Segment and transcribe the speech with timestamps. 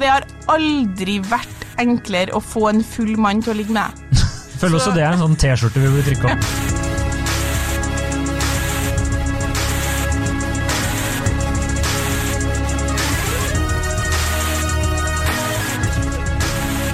[0.00, 4.22] det har aldri vært enklere å få en full mann til å ligge med deg.
[4.62, 6.80] Føler også det er en sånn T-skjorte vi burde trykke opp.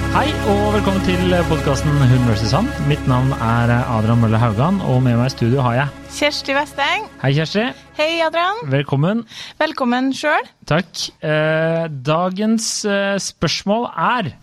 [0.09, 2.67] Hei og velkommen til podkasten Hun versus Han.
[2.89, 7.05] Mitt navn er Adrian Mølle Haugan, og med meg i studio har jeg Kjersti Westeng.
[7.21, 7.61] Hei, Kjersti.
[7.95, 8.57] Hei, Adrian.
[8.67, 9.21] Velkommen.
[9.55, 10.49] Velkommen sjøl.
[10.67, 10.89] Takk.
[11.23, 14.33] Eh, dagens eh, spørsmål er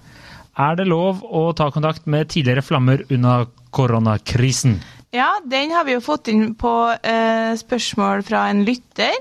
[0.56, 4.78] Er det lov å ta kontakt med tidligere flammer under koronakrisen?
[5.12, 9.12] Ja, den har vi jo fått inn på eh, spørsmål fra en lytter.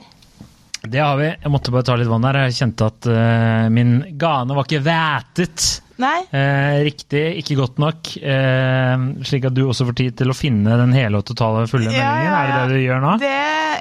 [0.80, 1.34] Det har vi.
[1.36, 2.46] Jeg måtte bare ta litt vann her.
[2.46, 5.68] Jeg kjente at eh, min gane var ikke vætet?
[6.04, 8.10] Eh, riktig, ikke godt nok.
[8.22, 11.92] Eh, slik at du også får tid til å finne den hele og totale fulle
[11.92, 12.32] Ja, meldingen.
[12.32, 13.14] ja, Er det det du gjør nå?
[13.20, 13.36] Det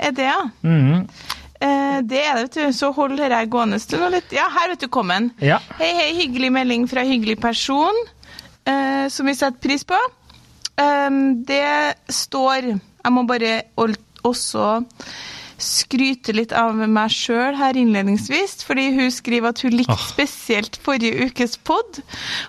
[0.08, 0.42] er det, ja.
[0.62, 1.08] Mhm.
[1.64, 2.72] Eh, det er det, vet du.
[2.76, 4.10] Så hold dette gående stund.
[4.12, 4.32] litt.
[4.32, 5.30] Ja, her vet du kom den.
[5.40, 5.58] Ja.
[5.78, 7.94] Hei, hei, hyggelig melding fra hyggelig person,
[8.66, 9.96] eh, som vi setter pris på.
[10.76, 12.64] Um, det står
[13.04, 14.84] Jeg må bare også
[15.60, 21.28] skryte litt av meg sjøl her innledningsvis, fordi hun skriver at hun likte spesielt forrige
[21.28, 22.00] ukes pod.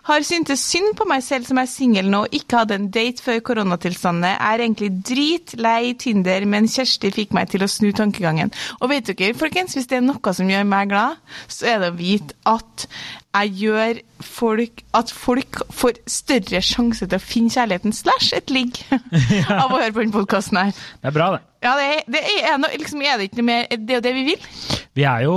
[0.10, 3.24] Har syntes synd på meg selv som er singel nå og ikke hadde en date
[3.24, 4.36] før koronatilstandene.
[4.36, 8.54] Er egentlig dritlei Tinder, men Kjersti fikk meg til å snu tankegangen.
[8.82, 11.94] Og vet dere, folkens, hvis det er noe som gjør meg glad, så er det
[11.94, 12.88] å vite at
[13.36, 18.78] jeg gjør folk At folk får større sjanse til å finne kjærligheten slash et ligg
[19.62, 20.72] av å høre på denne podkasten her.
[21.02, 21.42] Det er bra, det.
[21.66, 24.04] Ja, det er, det er, noe- liksom, er det ikke noe mer Det er jo
[24.06, 24.48] det vi vil.
[24.96, 25.36] Vi er jo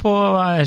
[0.00, 0.12] på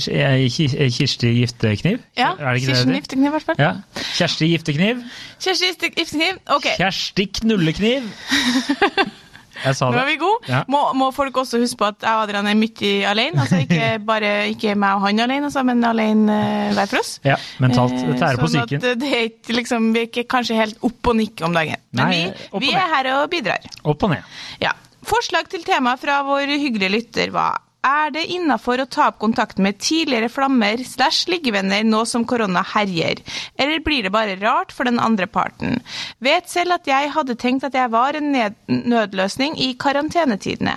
[0.05, 1.99] Ki- Kirsti Giftekniv.
[2.19, 2.93] Ja, Kirsti Kirsten?
[2.95, 3.59] Giftekniv, i hvert fall.
[3.59, 3.71] Ja.
[4.15, 5.01] Kjersti Giftekniv.
[5.41, 6.39] Kjersti Giftekniv.
[6.55, 8.07] Ok, Kjersti Knullekniv.
[9.65, 10.47] Jeg sa nå er vi gode.
[10.49, 10.61] Ja.
[10.71, 13.41] Må, må folk også huske på at jeg og Adrian er mye alene?
[13.43, 17.13] Altså ikke bare ikke meg og han alene, altså, men alene eh, hver for oss.
[17.27, 17.93] Ja, mentalt.
[17.99, 18.85] Eh, Det tærer på sånn psyken.
[18.93, 21.81] at det er ikke liksom, vi er ikke kanskje helt opp og nikke om dagen.
[21.91, 22.21] Men Nei,
[22.53, 23.65] vi, vi er her og bidrar.
[23.83, 24.37] Opp og ned.
[24.63, 24.75] Ja.
[25.09, 29.63] Forslag til tema fra vår hyggelige lytter var er det innafor å ta opp kontakten
[29.63, 33.21] med tidligere flammer slash liggevenner nå som korona herjer,
[33.55, 35.79] eller blir det bare rart for den andre parten?
[36.19, 38.35] Vet selv at jeg hadde tenkt at jeg var en
[38.67, 40.75] nødløsning i karantenetidene.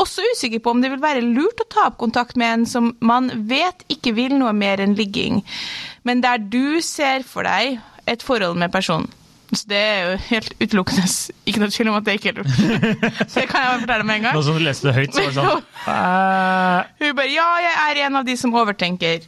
[0.00, 2.94] Også usikker på om det vil være lurt å ta opp kontakt med en som
[3.04, 5.42] man vet ikke vil noe mer enn ligging,
[6.08, 9.10] men der du ser for deg et forhold med personen.
[9.50, 11.06] Så det er jo helt utelukkende
[11.50, 12.54] ikke noe tvil om at det ikke er lurt.
[13.26, 14.36] Så det kan jeg fortelle med en gang.
[14.38, 15.66] Nå som du leste det høyt, så var det sånn
[17.02, 19.26] Hun bare Ja, jeg er en av de som overtenker.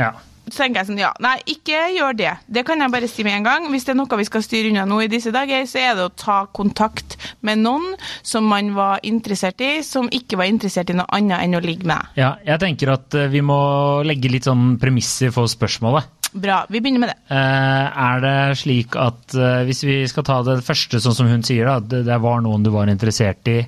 [0.00, 0.12] Ja.
[0.44, 2.32] Så tenker jeg sånn, ja, nei, ikke gjør det.
[2.52, 3.68] Det kan jeg bare si med en gang.
[3.72, 6.04] Hvis det er noe vi skal styre unna nå i disse dager, så er det
[6.04, 7.16] å ta kontakt
[7.46, 11.56] med noen som man var interessert i, som ikke var interessert i noe annet enn
[11.56, 12.12] å ligge med.
[12.20, 12.34] ja.
[12.44, 13.56] Jeg tenker at eh, vi må
[14.04, 16.10] legge litt sånn premisser for spørsmålet.
[16.34, 16.64] Bra.
[16.68, 17.18] Vi begynner med det.
[17.30, 21.44] Eh, er det slik at eh, hvis vi skal ta det første, sånn som hun
[21.46, 23.60] sier, da, det, var noen du var interessert i,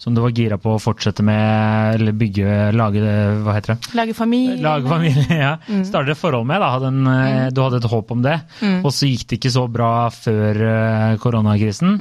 [0.00, 3.94] som du var gira på å fortsette med, eller bygge, lage hva heter det?
[3.96, 4.60] Lage familie.
[4.66, 5.54] Lage familie, ja.
[5.88, 6.70] Starte et forhold med, da.
[6.76, 7.56] Hadde en, mm.
[7.56, 8.36] Du hadde et håp om det,
[8.82, 11.96] og så gikk det ikke så bra før eh, koronakrisen.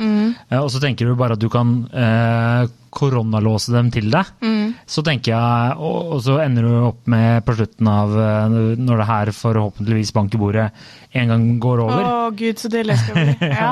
[0.50, 4.34] Eh, og så tenker du bare at du kan eh, koronalåse dem til deg.
[4.90, 9.02] Så tenker jeg, og, og så ender du opp med på slutten av eh, når
[9.04, 10.68] det her forhåpentligvis bank i bordet
[11.18, 13.50] en gang går Å, oh, gud, så deilig skal bli.
[13.60, 13.72] Ja.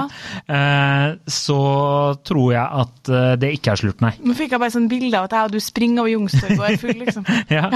[0.49, 1.59] Eh, så
[2.25, 4.13] tror jeg at eh, det ikke er slutt, nei.
[4.25, 6.67] Nå fikk jeg bare sånn bilde av at jeg og du springer over Youngstorget og
[6.69, 7.27] er full, liksom.
[7.57, 7.67] Ja,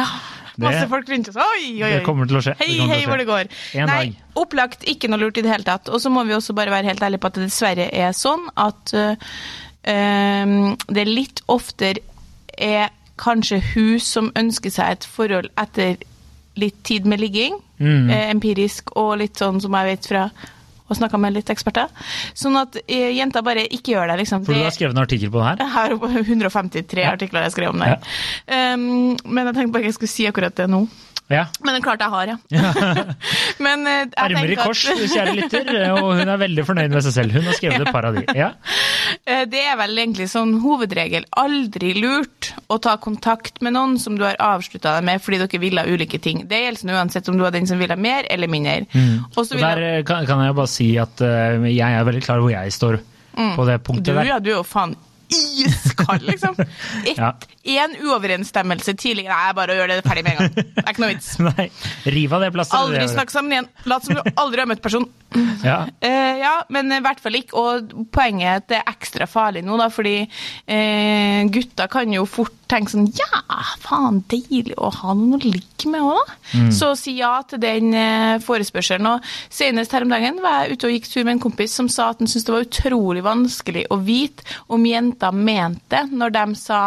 [0.61, 1.37] Masse det- folk rundt oss.
[1.39, 1.91] Oi, oi, oi.
[1.99, 2.55] Det kommer til å skje.
[2.59, 3.07] Hei, hei, skje.
[3.09, 3.51] hvor det går.
[3.79, 4.37] En Nei, dag.
[4.43, 5.89] opplagt ikke noe lurt i det hele tatt.
[5.93, 8.49] Og så må vi også bare være helt ærlige på at det dessverre er sånn
[8.59, 9.29] at øhm,
[9.83, 11.99] det litt oftere
[12.57, 12.89] er
[13.21, 15.97] kanskje hun som ønsker seg et forhold etter
[16.59, 18.09] litt tid med ligging, Mm.
[18.13, 20.27] eh, empirisk, og litt sånn som jeg vet fra
[20.91, 21.87] og snakka med litt eksperter.
[22.35, 24.43] Sånn at eh, jenter bare ikke gjør det, liksom.
[24.45, 25.57] For du har skrevet en artikkel på det her?
[25.57, 27.11] jeg har 153 Ja.
[27.15, 27.95] artikler jeg skrev om det.
[28.51, 30.87] Um, men jeg tenkte bare ikke jeg skulle si akkurat det nå.
[31.31, 31.45] Ja.
[31.63, 32.37] Men det er klart jeg har, ja.
[33.65, 37.03] men eh, jeg Armer i kors, at- kjære lytter, og hun er veldig fornøyd med
[37.07, 37.31] seg selv.
[37.39, 38.25] Hun har skrevet et par av de.
[38.35, 38.51] Ja.
[39.31, 44.17] Eh, Det er vel egentlig sånn hovedregel aldri lurt å ta kontakt med noen som
[44.19, 46.43] du har avslutta deg med fordi dere ville ulike ting.
[46.47, 48.85] Det gjelder sånn uansett om du er den som vil ha mer eller mindre.
[48.93, 49.25] Mm.
[49.37, 52.51] Og der jeg- eh, kan, jeg bare si at eh, jeg er veldig klar hvor
[52.51, 52.99] jeg står
[53.55, 54.25] på det du, punktet der.
[54.25, 54.95] ja, du er jo faen
[55.31, 56.55] iskald, liksom.
[57.05, 57.33] Ett, Ja.
[57.71, 59.35] En uoverensstemmelse tidligere.
[59.37, 60.55] Nei, bare gjør det ferdig med en gang.
[60.57, 61.27] Det er ikke noe vits.
[61.51, 61.65] Nei,
[62.15, 62.87] riv av det plasteret.
[62.87, 63.67] Aldri snakk sammen igjen.
[63.91, 65.11] Lat som du aldri har møtt personen.
[65.61, 65.85] Ja.
[66.03, 67.55] Uh, ja, men i hvert fall ikke.
[67.55, 72.25] Og poenget er at det er ekstra farlig nå, da, fordi uh, gutter kan jo
[72.27, 73.41] fort tenke sånn Ja,
[73.83, 76.37] faen, deilig å ha noen å ligge med òg, da.
[76.73, 79.07] Så si ja til den eh, forespørselen.
[79.11, 81.89] Og senest her om dagen var jeg ute og gikk tur med en kompis som
[81.91, 86.35] sa at han syntes det var utrolig vanskelig å vite om jenter mente det når
[86.35, 86.81] de sa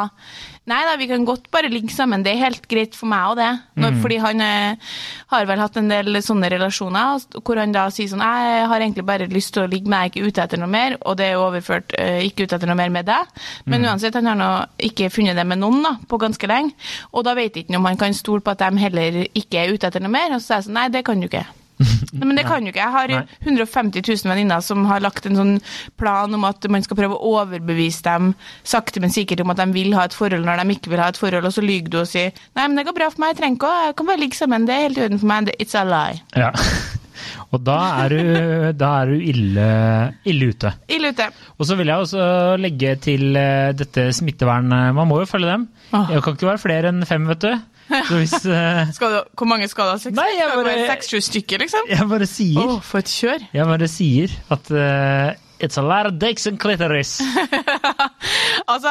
[0.65, 3.37] Nei da, vi kan godt bare ligge sammen, det er helt greit for meg og
[3.37, 3.51] det.
[3.77, 4.93] Når, Fordi han eh,
[5.29, 9.05] har vel hatt en del sånne relasjoner hvor han da sier sånn Jeg har egentlig
[9.05, 11.43] bare lyst til å ligge med deg, ikke ute etter noe mer, og det er
[11.43, 13.43] overført eh, ikke ute etter noe mer med deg.
[13.69, 14.51] Men uansett, han har nå
[14.89, 16.73] ikke funnet det med noen da, på ganske lenge,
[17.13, 19.77] og da vet ikke han om han kan stole på at de heller ikke er
[19.77, 20.33] ute etter noe mer.
[20.33, 21.45] Og så sier jeg sånn Nei, det kan du ikke.
[21.79, 22.83] Nei, men det kan jo ikke.
[22.85, 23.23] Jeg har Nei.
[23.43, 25.55] 150 000 venninner som har lagt en sånn
[26.01, 28.33] plan om at man skal prøve å overbevise dem
[28.63, 31.11] sakte, men sikkert om at de vil ha et forhold når de ikke vil ha
[31.13, 33.35] et forhold, og så lyver du og sier nei, men det går bra for meg,
[33.35, 35.33] jeg trenger ikke å, jeg kan bare ligge sammen, det er helt i orden for
[35.33, 36.21] meg, it's a lie.
[36.39, 36.53] ja.
[37.55, 38.21] Og da er du,
[38.75, 39.67] da er du ille,
[40.29, 40.73] ille ute.
[40.91, 41.29] Ille ute.
[41.55, 42.25] Og så vil jeg også
[42.61, 44.91] legge til eh, dette smittevernet.
[44.97, 45.69] Man må jo følge dem.
[45.93, 47.53] Det kan ikke være flere enn fem, vet du.
[47.89, 50.01] Så hvis uh, du, hvor mange skal du ha?
[50.01, 51.89] Seks, Nei, jeg Skal bare- Seks-sju stykker, liksom?
[51.91, 53.49] Jeg bare sier oh, for et kjør.
[53.55, 57.21] Jeg bare sier at uh, It's a lot of dicks and clitoris.
[58.73, 58.91] Altså,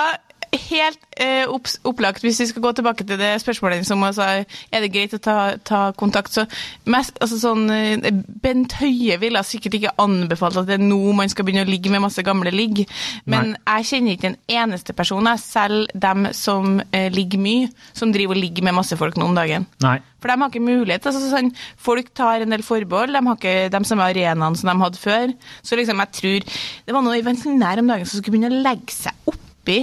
[0.70, 1.50] helt eh,
[1.84, 5.22] opplagt, hvis vi skal gå tilbake til det spørsmålet som altså, er det greit å
[5.24, 6.46] ta, ta kontakt, så
[6.90, 8.08] mest, altså sånn, eh,
[8.44, 11.92] Bent Høie ville sikkert ikke anbefalt at det er nå man skal begynne å ligge
[11.94, 12.84] med masse gamle ligg,
[13.30, 18.14] men jeg kjenner ikke en eneste person, jeg, selv dem som eh, ligger mye, som
[18.14, 19.68] driver og ligger med masse folk nå om dagen.
[19.84, 20.00] Nei.
[20.24, 21.04] For de har ikke mulighet.
[21.10, 21.52] Altså, sånn,
[21.84, 23.12] folk tar en del forbehold.
[23.12, 25.34] De har ikke de samme arenaene som de hadde før.
[25.68, 26.54] Så liksom, jeg tror
[26.88, 29.82] Det var noe i nær om dagen som skulle begynne å legge seg oppi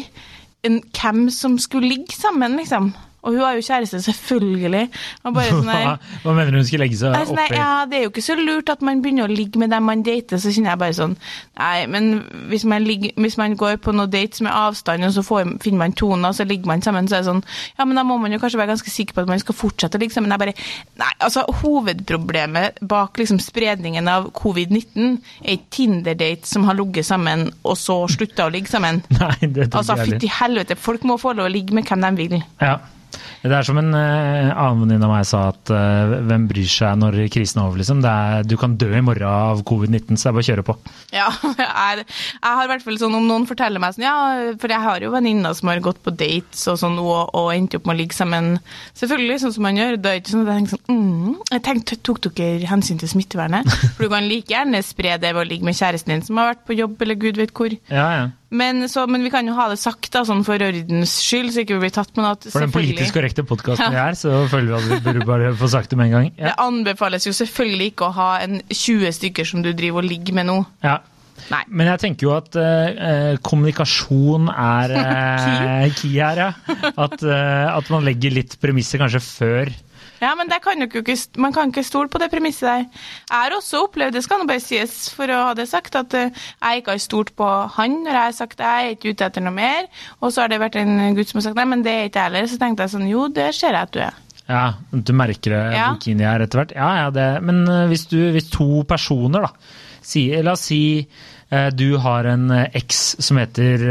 [0.62, 2.92] en, hvem som skulle ligge sammen, liksom.
[3.20, 4.86] Og hun har jo kjæreste, selvfølgelig.
[5.22, 5.88] Sånn der,
[6.24, 7.28] hva mener du hun skulle legge seg oppi?
[7.28, 7.58] sånn oppi?
[7.58, 10.04] ja, det er jo ikke så lurt at man begynner å ligge med dem man
[10.06, 11.16] dater, så kjenner jeg bare sånn
[11.60, 12.08] Nei, men
[12.48, 15.82] hvis man, ligger, hvis man går på noen dates med avstand, og så får, finner
[15.82, 17.42] man toner, og så ligger man sammen, så er det sånn
[17.78, 19.98] Ja, men da må man jo kanskje være ganske sikker på at man skal fortsette
[19.98, 20.32] å ligge sammen.
[20.32, 20.56] Jeg bare
[21.00, 27.46] Nei, altså, hovedproblemet bak liksom spredningen av covid-19 er ikke Tinder-date som har ligget sammen,
[27.64, 29.02] og så slutta å ligge sammen.
[29.20, 32.10] Nei, det tror Altså, fytti helvete, folk må få lov å ligge med hvem de
[32.18, 32.40] vil.
[32.60, 32.78] Ja.
[33.42, 36.98] Det er som en uh, annen venninne av meg sa, at uh, hvem bryr seg
[37.00, 38.02] når krisen er over, liksom.
[38.04, 40.66] Det er, du kan dø i morgen av covid-19, så det er bare å kjøre
[40.66, 40.76] på.
[41.16, 41.28] Ja,
[41.60, 44.16] jeg, jeg har i hvert fall sånn om noen forteller meg sånn, ja,
[44.60, 47.78] for jeg har jo venninner som har gått på dates og sånn, og, og endt
[47.78, 48.52] opp med å ligge sammen.
[48.98, 50.00] Selvfølgelig, sånn som man gjør.
[50.00, 53.12] Det er ikke sånn at jeg tenker sånn, mm, jeg tenkte, tok dere hensyn til
[53.12, 53.70] smittevernet?
[53.94, 56.52] For du kan like gjerne spre det ved å ligge med kjæresten din som har
[56.54, 57.74] vært på jobb, eller gud vet hvor.
[57.88, 58.28] Ja, ja.
[58.50, 61.62] Men, så, men vi kan jo ha det sagt da, sånn for ordens skyld, så
[61.62, 62.34] ikke vi blir tatt med noe.
[62.34, 65.52] at For den politisk korrekte podkasten vi er, så føler vi at vi burde bare
[65.58, 66.32] få sagt det med en gang.
[66.34, 66.50] Ja.
[66.50, 70.40] Det anbefales jo selvfølgelig ikke å ha en 20 stykker som du driver og ligger
[70.40, 70.58] med nå.
[70.82, 70.98] Ja.
[71.50, 71.62] Nei.
[71.72, 76.50] Men jeg tenker jo at eh, kommunikasjon er uh, key her, ja.
[76.90, 79.72] At, uh, at man legger litt premisser kanskje før.
[80.20, 82.82] Ja, men det kan ikke, man kan ikke stole på det premisset der.
[83.30, 86.14] Jeg har også opplevd, det skal nå bare sies for å ha det sagt, at
[86.18, 86.30] eh,
[86.60, 89.44] jeg ikke har stolt på han når jeg har sagt jeg er ikke ute etter
[89.46, 89.88] noe mer.
[90.20, 92.20] Og så har det vært en gutt som har sagt nei, men det er ikke
[92.20, 92.50] jeg heller.
[92.52, 94.18] Så tenkte jeg sånn, jo, det ser jeg at du er.
[94.50, 95.88] Ja, du merker det Ja.
[95.94, 96.72] bikini her etter hvert.
[96.74, 99.52] Ja, ja, det, men eh, hvis, du, hvis to personer, da
[100.02, 103.84] si, La oss si eh, du har en eks som heter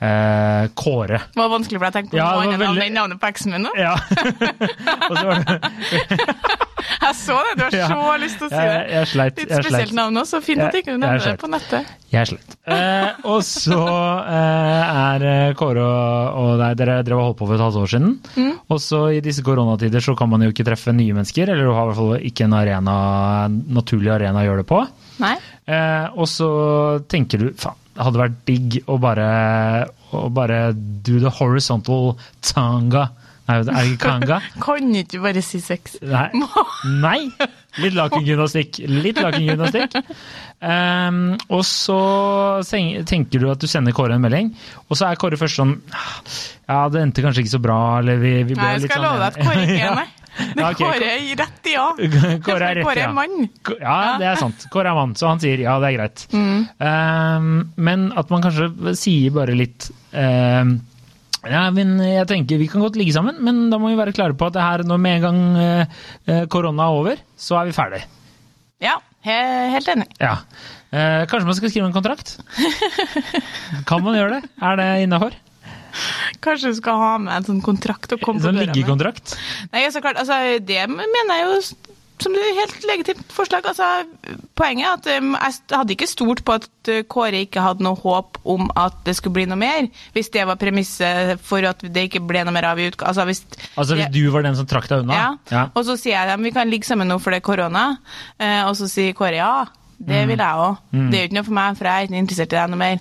[0.00, 1.20] eh, Kåre.
[1.34, 3.30] Det var vanskelig, for jeg tenkte på Ja, noe det var annet enn navnet på
[3.30, 3.74] eksen min nå.
[3.78, 3.96] Ja.
[5.08, 5.60] Så det
[6.98, 7.86] Jeg så det, du har Ja.
[7.90, 8.84] så lyst til å si det.
[8.92, 9.38] jeg sleit.
[9.40, 11.88] Litt spesielt navn også, fint at ikke du nevner det på nettet.
[12.12, 12.54] Jeg sleit.
[12.70, 13.78] Eh, og så
[14.22, 17.80] eh, er eh, Kåre og, og deg, dere drev og holdt på for et halvt
[17.82, 18.14] år siden.
[18.38, 18.52] Mm.
[18.72, 21.74] Og så i disse koronatider så kan man jo ikke treffe nye mennesker, eller du
[21.74, 22.96] har i hvert fall ikke en arena,
[23.48, 24.80] en naturlig arena å gjøre det på.
[25.24, 25.34] Nei?
[25.68, 26.48] Eh, og så
[27.10, 29.28] tenker du faen, det hadde vært digg å bare,
[30.14, 30.58] å bare
[31.02, 32.12] do the horizontal
[32.46, 33.08] tanga.
[33.48, 34.36] Nei, er det ikke kanga?
[34.62, 35.96] Kan ikke bare si sex?
[36.06, 36.28] Nei.
[37.02, 37.24] Nei.
[37.82, 38.78] Litt lakengymnastikk.
[38.86, 39.96] Litt lakengymnastikk.
[40.62, 41.98] Um, og så
[42.68, 44.52] tenker du at du sender Kåre en melding,
[44.86, 45.76] og så er Kåre først sånn
[46.66, 49.04] Ja, det endte kanskje ikke så bra, eller vi, vi ble Nei, jeg litt skal
[49.04, 50.17] sånn love deg at Kåre ikke er meg.
[50.38, 50.82] Det Ja, er ok.
[50.82, 51.86] Kåre i rett i ja.
[52.46, 53.36] Kåre er rett, Kåre er mann.
[53.68, 53.78] Ja.
[53.82, 54.66] Ja, det er sant.
[54.72, 56.26] Kåre er mann, så han sier ja, det er greit.
[56.32, 56.60] Mm.
[56.78, 57.48] Um,
[57.88, 60.76] men at man kanskje sier bare litt um,
[61.48, 64.34] ja, men jeg tenker Vi kan godt ligge sammen, men da må vi være klare
[64.36, 67.68] på at det her, når med en gang eh, eh, korona er over, så er
[67.70, 68.00] vi ferdig.
[68.82, 70.08] Ja, He- Helt enig.
[70.22, 70.34] Ja.
[70.90, 72.34] Eh, kanskje man skal skrive en kontrakt?
[73.88, 74.50] kan man gjøre det?
[74.62, 75.36] Er det innafor?
[76.44, 78.76] Kanskje du skal ha med en sånn kontrakt og komme på Sånn døra med.
[78.76, 79.36] liggekontrakt?
[79.72, 81.60] Nei, så klart, altså, det mener jeg jo
[82.18, 83.62] som er helt legitimt forslag.
[83.70, 83.86] Altså,
[84.58, 87.94] poenget er at um, jeg hadde ikke stolt på at uh, Kåre ikke hadde noe
[87.94, 92.08] håp om at det skulle bli noe mer, hvis det var premisset for at det
[92.08, 93.12] ikke ble noe mer av i utgang.
[93.12, 93.44] Altså, hvis,
[93.76, 95.38] Altså hvis det- du var den som trakk deg unna?
[95.52, 95.68] ja.
[95.74, 97.86] Og så sier jeg dem vi kan ligge sammen nå for det er korona,
[98.40, 99.66] uh, og så sier Kåre ja.
[99.98, 100.76] Det vil jeg òg.
[100.94, 102.78] Det er jo ikke noe for meg, for jeg er ikke interessert i deg noe
[102.78, 103.00] mer.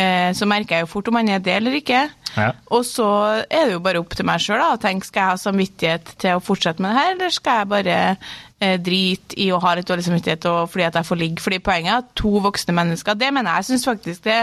[0.00, 2.00] Eh, så merker jeg jo fort om han er det eller ikke.
[2.38, 2.48] Ja.
[2.72, 3.08] Og så
[3.44, 6.38] er det jo bare opp til meg sjøl å tenke skal jeg ha samvittighet til
[6.38, 9.88] å fortsette med det her, eller skal jeg bare eh, drite i å ha litt
[9.90, 11.44] dårlig samvittighet og fordi at jeg får ligge.
[11.44, 13.66] Fordi poenget er at to voksne mennesker, det mener jeg.
[13.66, 14.40] Jeg syns faktisk det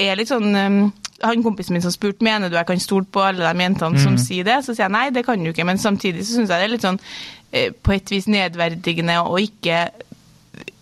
[0.00, 0.78] er litt sånn um,
[1.22, 4.16] Han kompisen min som spurte mener du jeg kan stole på alle de jentene som
[4.18, 5.66] sier det, så sier jeg nei, det kan du ikke.
[5.68, 6.98] Men samtidig så syns jeg det er litt sånn
[7.52, 9.84] eh, på et vis nedverdigende å ikke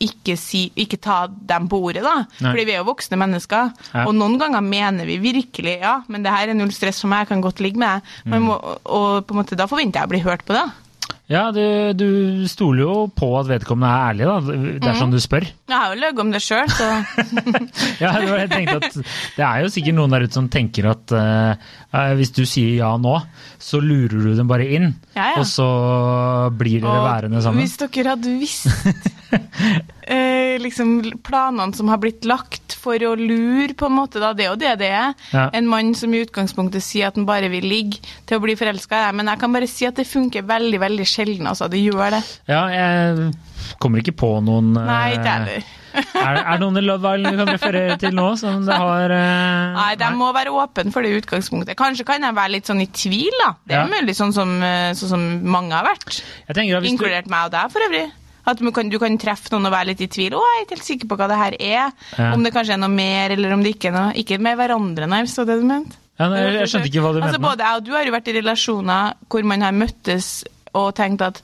[0.00, 2.25] ikke, si, ikke ta dem på ordet, da.
[2.40, 2.52] Nei.
[2.52, 3.72] Fordi vi er jo voksne mennesker.
[3.92, 4.06] Ja.
[4.06, 7.25] Og noen ganger mener vi virkelig ja, men det her er null stress for meg,
[7.25, 8.37] jeg kan godt ligge med deg.
[8.37, 8.50] Mm.
[8.50, 10.66] Og på en måte, da forventer jeg å bli hørt på det.
[11.30, 11.62] Ja, du,
[11.94, 12.06] du
[12.50, 14.54] stoler jo på at vedkommende er ærlig, da,
[14.88, 15.44] dersom du spør.
[15.46, 16.88] Jeg har jo løyet om det sjøl, så
[18.02, 18.96] Ja, jeg tenkte at
[19.37, 21.70] det er jo sikkert noen der ute som tenker at eh,
[22.18, 23.14] hvis du sier ja nå,
[23.62, 25.38] så lurer du dem bare inn, Ja, ja.
[25.38, 25.68] og så
[26.58, 27.62] blir dere Og værende sammen.
[27.62, 28.66] Hvis dere hadde visst
[30.10, 34.32] eh, liksom planene som har blitt lagt for å lure, på en måte, da.
[34.34, 35.14] Det er jo det det er.
[35.34, 35.48] Ja.
[35.56, 39.06] En mann som i utgangspunktet sier at han bare vil ligge til å bli forelska.
[39.16, 41.46] Men jeg kan bare si at det funker veldig, veldig sjelden.
[41.50, 42.22] Altså, det gjør det.
[42.50, 43.34] Ja, jeg
[43.78, 45.58] kommer ikke på noen eh, Nei, det er det.
[45.90, 49.10] er, er det noen i Love Island du kan referere til nå, som det har
[49.10, 51.76] Uh, Nei, de må være åpne for det utgangspunktet.
[51.78, 53.50] Kanskje kan jeg være litt sånn i tvil, da.
[53.66, 53.90] Det er Ja.
[53.90, 56.20] mulig sånn som, eh, sånn som mange har vært.
[56.46, 58.06] Hvis du, Inkludert meg og deg, for øvrig.
[58.47, 60.32] At du kan, du kan treffe noen og være litt i tvil.
[60.32, 62.30] 'Å, jeg er ikke helt sikker på hva det her er.' Ja.
[62.35, 65.06] Om det kanskje er noe mer, eller om det ikke er noe Ikke med hverandre,
[65.11, 65.97] nei, hvis det du mente.
[66.18, 67.44] ja, nei, Jeg skjønte ikke hva du altså, mente.
[67.49, 70.30] Både jeg og du har jo vært i relasjoner hvor man har møttes
[70.75, 71.42] og tenkt at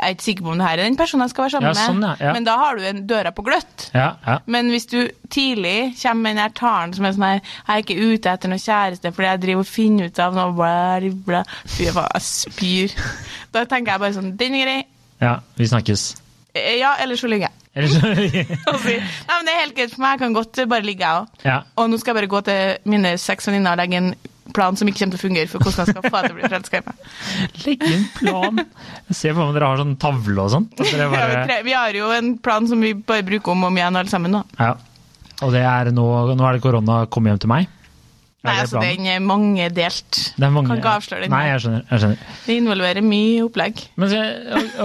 [0.00, 1.74] jeg er ikke sikker på om det her er den personen jeg skal være sammen
[1.76, 2.34] Ja, sånn, ja, med.
[2.38, 3.90] Men da har du en døra på gløtt.
[3.92, 4.38] Ja, ja.
[4.48, 7.82] Men hvis du tidlig kommer med den her talen som er sånn her Jeg er
[7.84, 11.42] ikke ute etter noe kjæreste fordi jeg driver og finner ut av noe bla, bla.
[11.68, 12.96] Fy faen, jeg spyr.
[13.52, 14.78] Da tenker jeg bare sånn Den er grei.
[15.20, 16.06] ja, vi snakkes.
[16.54, 17.56] Eh, Ja, eller så ligger jeg.
[17.78, 18.00] Eller så
[18.72, 20.16] Og si, Nei, men det er helt greit for meg.
[20.16, 21.44] Jeg kan godt bare ligge, jeg òg.
[21.46, 21.60] Ja.
[21.78, 24.10] Og nå skal jeg bare gå til mine seks venninner og legge en
[24.50, 26.38] plan som ikke kommer til å fungere for hvordan jeg skal få deg til å
[26.40, 27.04] bli forelska i meg.
[27.64, 28.62] Legg inn plan.
[29.12, 30.66] Jeg ser for meg dere har sånn tavle og sånn.
[30.74, 31.06] Bare...
[31.14, 34.00] Ja, vi, vi har jo en plan som vi bare bruker om og om igjen
[34.02, 34.42] alle sammen nå.
[34.58, 34.72] Ja.
[35.46, 37.70] Og det er nå, nå er det korona, kom hjem til meg.
[38.40, 39.02] Nei, altså planen?
[39.04, 40.18] den er mangedelt.
[40.32, 41.32] Det er mange, Kan ikke avsløre den.
[41.34, 41.82] Nei, jeg skjønner.
[41.90, 42.22] Jeg skjønner.
[42.46, 43.82] Det involverer mye opplegg.
[44.00, 44.14] Men,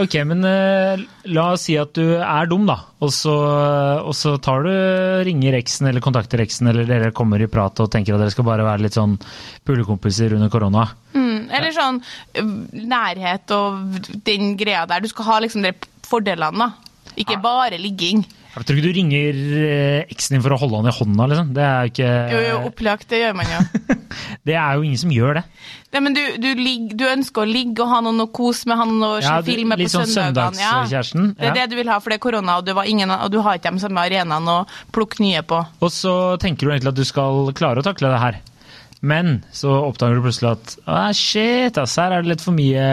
[0.02, 2.76] ok, men eh, la oss si at du er dum, da.
[3.06, 3.36] Og så,
[4.04, 4.72] og så tar du,
[5.28, 8.50] ringer eksen eller kontakter eksen, eller dere kommer i prat og tenker at dere skal
[8.50, 9.16] bare være litt sånn
[9.64, 10.90] pulekompiser under korona.
[11.16, 12.02] Mm, eller sånn
[12.92, 15.00] nærhet og den greia der.
[15.06, 15.72] Du skal ha liksom de
[16.04, 17.14] fordelene, da.
[17.16, 18.26] Ikke bare ligging.
[18.56, 21.50] Jeg tror ikke du ringer eh, eksen din for å holde han i hånda, liksom.
[21.58, 23.64] Det er jo ikke Jo, jo, opplagt, det gjør man jo.
[24.48, 25.44] Det er jo ingen som gjør det.
[25.96, 28.80] Nei, men du, du, ligg, du ønsker å ligge og ha noen å kose med,
[28.80, 30.64] ha noen å se Ja, du- på sånn søndagene.
[30.64, 30.72] Ja.
[30.86, 33.60] Det er det du vil ha, for det er korona, og, ingen, og du har
[33.60, 35.60] ikke de samme arenaene å plukke nye på.
[35.84, 38.40] Og så tenker du egentlig at du skal klare å takle det her.
[39.02, 42.86] Men så oppdager du plutselig at ah, shit, ass, her er det litt for, mye,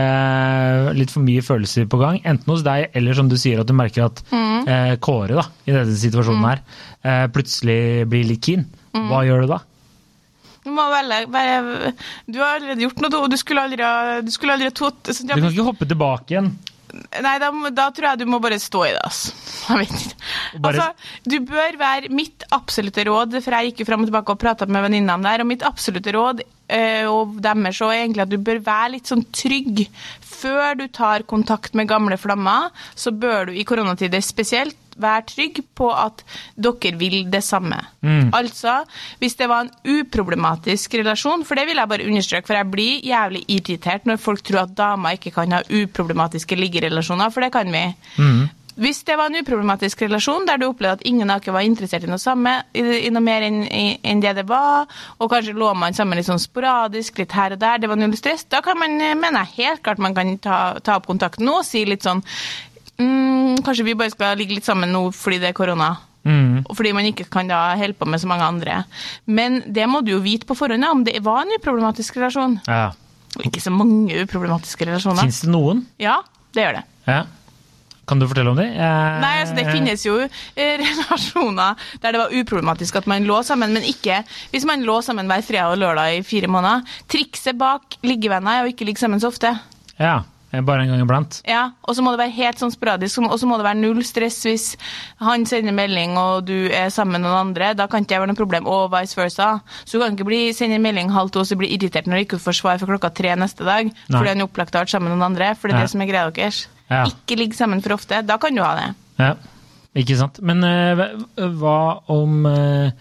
[0.99, 2.19] litt for mye følelser på gang.
[2.29, 4.69] Enten hos deg, eller som du sier, at du merker at Mm.
[4.69, 6.61] eh, Kåre da, i denne situasjonen her
[7.05, 8.67] eh, plutselig blir litt keen.
[8.93, 9.09] Mm.
[9.09, 9.61] Hva gjør du da?
[10.63, 11.95] Du må velge, bare,
[12.31, 15.41] du har allerede gjort noe, og du skulle aldri ha, du skulle aldri ha Du
[15.41, 16.53] kan ikke hoppe tilbake igjen.
[16.93, 19.33] Nei, da, da tror jeg du må bare stå i det, altså.
[20.63, 20.89] Altså,
[21.25, 24.69] du bør være mitt absolutte råd, for jeg gikk jo fram og tilbake og prata
[24.69, 26.43] med venninnene der, og mitt absolutte råd
[27.11, 29.85] og deres òg er egentlig at du bør være litt sånn trygg.
[30.43, 35.61] Før du tar kontakt med gamle flammer, så bør du i koronatider spesielt være trygg
[35.79, 36.21] på at
[36.61, 37.79] dere vil det samme.
[38.35, 38.83] Altså,
[39.23, 43.07] hvis det var en uproblematisk relasjon, for det vil jeg bare understreke, for jeg blir
[43.07, 47.73] jævlig irritert når folk tror at damer ikke kan ha uproblematiske liggerelasjoner, for det kan
[47.73, 47.87] vi.
[48.81, 52.05] Hvis det var en uproblematisk relasjon der du opplevde at ingen av dere var interessert
[52.05, 54.87] i noe samme, i, noe mer enn i- enn det det var,
[55.21, 58.17] og kanskje lå man sammen litt sånn sporadisk, litt her og der, det var null
[58.17, 61.45] stress, da kan man, eh, mener jeg helt klart man kan ta, ta opp kontakten
[61.45, 62.23] nå og si litt sånn
[62.99, 65.91] mm, Kanskje vi bare skal ligge litt sammen nå fordi det er korona.
[66.25, 66.65] Mm.
[66.69, 68.85] Og Fordi man ikke kan da holde på med så mange andre.
[69.27, 72.61] Men det må du jo vite på forhånd, om det var en uproblematisk relasjon.
[72.67, 72.93] Ja.
[73.45, 75.23] Ikke så mange uproblematiske relasjoner.
[75.27, 75.85] Fins det noen?
[75.99, 76.21] Ja,
[76.55, 76.85] det gjør det.
[77.09, 77.21] Ja.
[78.09, 78.67] Kan du fortelle om det?
[78.75, 83.39] Eh, Nei, altså Det finnes jo eh, relasjoner der det var uproblematisk at man lå
[83.47, 86.83] sammen, men ikke hvis man lå sammen hver fredag og lørdag i fire måneder.
[87.09, 89.55] Trikset bak liggevenner er å ikke ligge sammen så ofte.
[90.03, 90.23] Ja,
[90.67, 91.39] bare en gang iblant.
[91.49, 94.03] Ja, Og så må det være helt sånn sporadisk, og så må det være null
[94.05, 94.67] stress hvis
[95.23, 97.71] han sender melding og du er sammen med noen andre.
[97.79, 99.47] Da kan ikke det være noe problem, og vice versa.
[99.87, 102.27] Så du kan ikke bli, sende melding halv to og så bli irritert når du
[102.27, 103.95] ikke får svar for klokka tre neste dag Nei.
[104.11, 105.55] fordi han er opplagt har vært sammen med noen andre.
[105.57, 105.87] For det er Ja.
[105.89, 106.67] det som er greia deres.
[106.93, 107.03] Ja.
[107.09, 108.21] Ikke ligg sammen for ofte.
[108.29, 108.89] Da kan du ha det.
[109.23, 109.33] Ja,
[109.99, 110.39] ikke sant.
[110.45, 111.03] Men eh,
[111.61, 112.93] hva- om eh,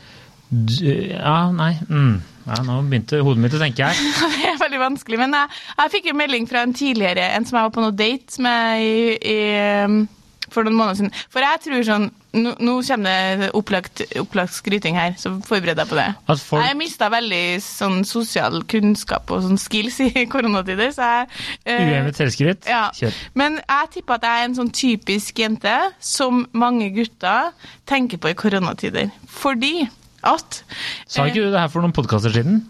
[0.52, 1.74] Ja, nei.
[1.90, 2.22] Mm.
[2.48, 4.00] Ja, nå begynte hodet mitt å tenke her.
[4.36, 5.20] Det er veldig vanskelig.
[5.22, 7.96] Men jeg, jeg fikk en melding fra en tidligere, en som jeg var på noe
[7.96, 9.38] date med i, i,
[10.52, 11.14] for noen måneder siden.
[11.32, 15.90] For jeg tror sånn Nå, nå kommer det opplagt, opplagt skryting her, så forbered deg
[15.90, 16.06] på det.
[16.40, 21.28] Folk Jeg mista veldig sånn sosial kunnskap og sånn skills i koronatider, så jeg
[21.66, 22.70] eh, Uhemmet selvskryt?
[22.72, 22.86] ja.
[22.96, 23.20] Kjør.
[23.36, 27.52] Men jeg tipper at jeg er en sånn typisk jente som mange gutter
[27.92, 29.12] tenker på i koronatider.
[29.28, 29.90] Fordi
[30.24, 30.62] at
[31.12, 32.62] Sa ikke du det her for noen podkaster siden?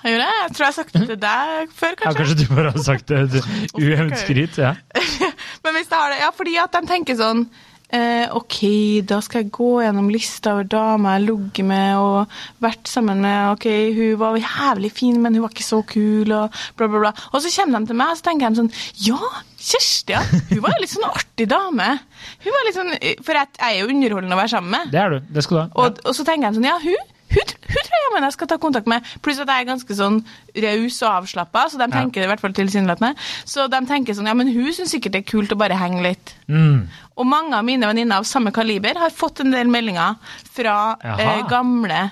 [0.00, 0.32] Jeg gjør det?
[0.40, 2.08] Jeg tror jeg har sagt det til deg før, kanskje.
[2.08, 2.36] Ja, kanskje.
[2.40, 3.42] du bare har sagt det.
[3.84, 4.70] Uhemmet skryt, ja.
[5.64, 7.44] Men hvis det har det, ja, fordi at de tenker sånn
[7.92, 8.58] eh, OK,
[9.08, 13.20] da skal jeg gå gjennom lista over damer jeg har ligget med og vært sammen
[13.24, 13.52] med.
[13.56, 17.12] OK, hun var jævlig fin, men hun var ikke så kul, og bla, bla, bla.
[17.32, 18.72] Og så kommer de til meg, og så tenker de sånn
[19.10, 19.20] Ja,
[19.60, 20.22] Kjersti, ja.
[20.48, 21.88] Hun var en litt sånn artig dame.
[22.40, 22.94] Hun var litt sånn,
[23.26, 24.92] For jeg jeg er jo underholdende å være sammen med.
[24.94, 25.32] Det er du.
[25.36, 25.66] Det skal du ha.
[25.82, 28.58] Og, og så tenker de sånn, ja, hun, hun, hun tror jeg jeg skal ta
[28.60, 29.06] kontakt med.
[29.24, 30.20] Pluss at jeg er ganske sånn
[30.64, 32.28] raus og avslappa, så de tenker ja.
[32.28, 33.14] i hvert fall tilsynelatende.
[33.48, 36.02] Så de tenker sånn, ja, men hun syns sikkert det er kult å bare henge
[36.04, 36.34] litt.
[36.50, 36.88] Mm.
[37.20, 40.18] Og mange av mine venninner av samme kaliber har fått en del meldinger
[40.50, 42.08] fra eh, gamle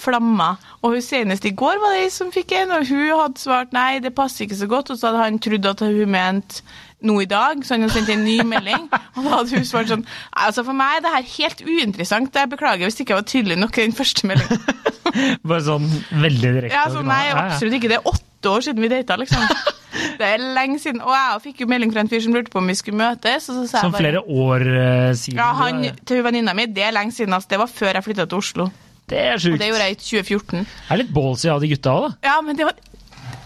[0.00, 0.60] flammer.
[0.80, 3.74] Og hun senest i går var det ei som fikk en, og hun hadde svart
[3.76, 4.92] nei, det passer ikke så godt.
[4.94, 6.64] Og så hadde han trodd at hun mente
[7.06, 8.86] noe i dag, så han hadde sendt en ny melding.
[9.16, 12.36] Og da hadde hun svart sånn altså For meg er det her helt uinteressant.
[12.36, 14.64] Jeg beklager hvis ikke jeg var tydelig nok i den første meldingen.
[15.50, 16.76] Bare sånn veldig direkte.
[16.76, 17.90] Ja, så nei, absolutt ikke.
[17.92, 19.46] Det er åtte år siden vi data, liksom.
[20.20, 21.00] Det er lenge siden.
[21.02, 23.48] Og jeg fikk jo melding fra en fyr som lurte på om vi skulle møtes.
[23.50, 25.40] Og så sa Som jeg bare, flere år eh, siden.
[25.40, 27.34] Ja, han til venninna mi, det er lenge siden.
[27.36, 28.68] Altså, det var før jeg flytta til Oslo.
[29.10, 30.64] Det er Og det gjorde jeg i 2014.
[30.64, 32.30] Det er litt ballsy av de gutta òg, da.
[32.30, 32.78] Ja, men det var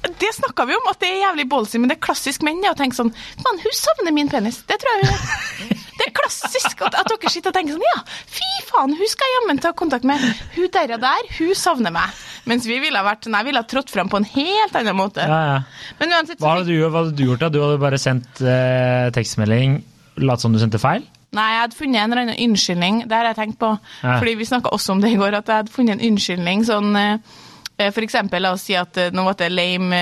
[0.05, 2.71] det snakka vi om, at det er jævlig ballsy, men det er klassisk menn det
[2.71, 4.61] å tenke sånn Mann, hun savner min penis.
[4.69, 5.81] Det tror jeg hun gjør.
[5.95, 8.01] Det er klassisk at, at dere sitter og tenker sånn Ja,
[8.35, 10.23] fy faen, hun skal jeg jammen ta kontakt med.
[10.57, 12.23] Hun der og der, hun savner meg.
[12.51, 14.99] Mens vi ville ha vært sånn, jeg ville ha trådt fram på en helt annen
[14.99, 15.25] måte.
[15.25, 15.93] Ja, ja.
[16.01, 17.45] Men uansett så Hva hadde du, hva hadde du gjort?
[17.47, 17.53] da?
[17.55, 19.79] Du hadde bare sendt eh, tekstmelding,
[20.27, 21.07] latt som du sendte feil?
[21.35, 23.01] Nei, jeg hadde funnet en eller annen unnskyldning.
[23.11, 23.73] Det har jeg tenkt på.
[24.03, 24.19] Ja.
[24.21, 26.95] Fordi vi snakka også om det i går, at jeg hadde funnet en unnskyldning sånn
[27.01, 29.99] eh, For eksempel, la oss si at eh, Nå var det lame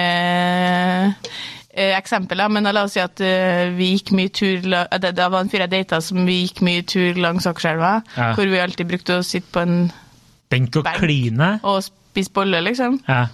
[1.72, 3.22] eh, eksempel, men la oss si at
[3.78, 7.16] vi gikk mye tur Det, var en fyr jeg data som vi gikk mye tur
[7.22, 8.34] langs Akerselva, Ja.
[8.36, 9.76] hvor vi alltid brukte å sitte på en
[10.52, 11.00] Benk og Benk.
[11.00, 11.54] kline?
[11.64, 13.00] og spise bolle, liksom.
[13.08, 13.24] Ja.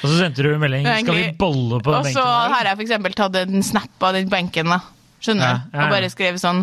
[0.00, 0.86] Og så sendte du melding.
[1.02, 2.16] Skal vi bolle på den benken'?
[2.16, 4.80] Og så har jeg eksempel tatt en snap av den benken, da.
[5.26, 5.64] Skjønner Ja, du?
[5.72, 5.86] ja, ja.
[5.88, 6.62] Og bare skrevet sånn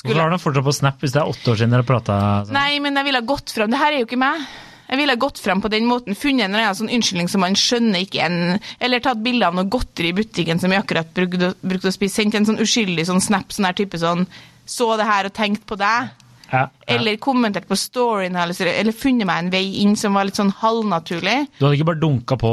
[0.00, 2.54] Hvorfor har du fortsatt på Snap hvis det er åtte år siden dere prata sånn?
[2.54, 3.70] Nei, men jeg ville ha gått fram.
[3.72, 4.44] Det her er jo ikke meg.
[4.90, 7.42] Jeg ville ha gått fram på den måten, funnet en eller annen sånn unnskyldning som
[7.44, 8.38] man skjønner ikke en
[8.82, 12.16] Eller tatt bilde av noe godteri i butikken som vi akkurat brukte, brukte å spise.
[12.20, 14.26] Sendt en sånn uskyldig sånn snap, sånn her type sånn
[14.66, 16.10] Så det her og tenkt på deg.
[16.50, 16.94] Ja, ja.
[16.96, 20.50] Eller kommentert på storyen, eller, eller funnet meg en vei inn som var litt sånn
[20.60, 21.36] halvnaturlig.
[21.58, 22.50] Du hadde ikke bare dunka på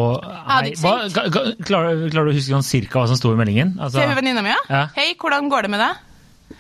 [0.52, 3.76] Hei, hva, klarer, klarer du å huske sånn cirka hva som sto i meldingen?
[3.80, 4.60] Altså, Til venninna mi, ja.
[4.70, 4.84] Ja.
[4.98, 6.04] Hei, hvordan går det med deg?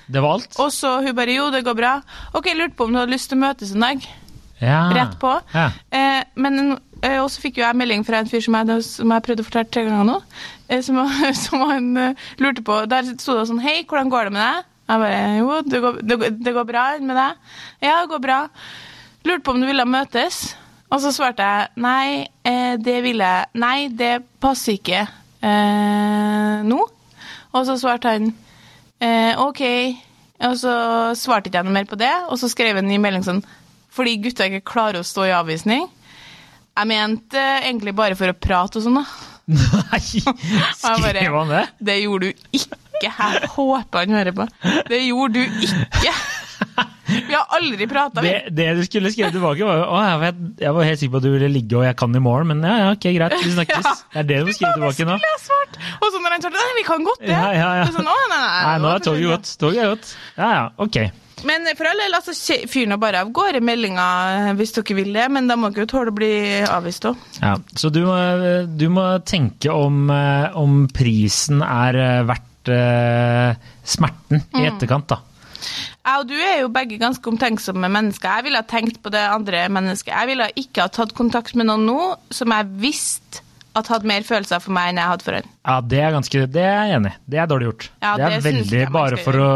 [0.07, 0.55] det var alt?
[0.59, 1.93] Og så hun bare jo, det går bra.
[2.35, 4.05] Ok, lurte på om du hadde lyst til å møtes en dag.
[4.61, 4.81] Ja.
[4.95, 5.33] Rett på.
[5.53, 5.67] Ja.
[5.93, 9.25] Eh, men eh, også fikk jo jeg melding fra en fyr som jeg, som jeg
[9.27, 10.17] prøvde å fortelle tre ganger nå,
[10.69, 10.99] eh, som,
[11.43, 14.73] som han eh, lurte på Der sto det sånn Hei, hvordan går det med deg?
[14.87, 17.41] Jeg bare Jo, det går, det, det går bra med deg?
[17.83, 18.39] Ja, det går bra.
[19.27, 20.55] Lurte på om du ville møtes?
[20.87, 26.79] Og så svarte jeg nei, eh, det vil jeg Nei, det passer ikke eh, nå.
[27.51, 28.29] Og så svarte han
[29.03, 29.63] eh, OK.
[30.47, 30.73] Og så
[31.17, 33.43] svarte ikke jeg noe mer på det, og så skrev han i melding sånn
[33.97, 35.87] fordi gutta ikke klarer å stå i avvisning.
[36.77, 39.05] Jeg mente egentlig bare for å prate og sånn, da.
[39.89, 40.01] Nei,
[40.77, 41.63] skrev han det?
[41.81, 42.77] Det gjorde du ikke.
[43.03, 44.47] Jeg håper han hører på.
[44.89, 46.13] Det gjorde du ikke.
[47.07, 48.31] Vi har aldri prata, vi.
[48.33, 51.21] Det, det du skulle skrevet tilbake, var jo jeg, vet, jeg var helt sikker på
[51.21, 53.53] at du ville ligge og jeg kan i morgen, men ja, ja, ok, greit, vi
[53.57, 53.85] snakkes.
[53.87, 53.93] Ja.
[54.15, 55.15] Det er det du må skrive tilbake nå.
[55.15, 57.31] Og så når han svarte nei, vi kan godt det.
[57.31, 57.87] Ja, ja, ja.
[57.95, 59.53] Sånn, nei, nei, Nei, nå er toget gått.
[59.61, 60.11] Toget er gått.
[60.35, 60.99] Ja, ja, ok.
[61.45, 62.33] Men for all del, altså,
[62.65, 64.05] fyr nå bare av gårde meldinga
[64.57, 66.31] hvis dere vil det, men da må dere jo tåle å bli
[66.65, 67.19] avvist òg.
[67.43, 68.17] Ja, så du må,
[68.73, 74.67] du må tenke om, eh, om prisen er eh, verdt håndtert eh, smerten i Mm.
[74.75, 75.19] etterkant, da.
[76.07, 78.29] Jeg og du er jo begge ganske omtenksomme mennesker.
[78.37, 80.13] Jeg ville ha tenkt på det andre mennesket.
[80.13, 83.41] Jeg ville ikke ha tatt kontakt med noen nå som jeg visste
[83.75, 85.43] at hadde mer følelser for meg enn jeg hadde for han.
[85.67, 87.17] Ja, det er ganske, det er jeg enig i.
[87.29, 87.89] Det er dårlig gjort.
[88.01, 89.49] Ja, det det er veldig bare for å,